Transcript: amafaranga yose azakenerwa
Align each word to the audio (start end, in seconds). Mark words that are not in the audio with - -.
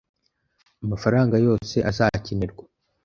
amafaranga 0.83 1.35
yose 1.45 1.77
azakenerwa 1.89 2.63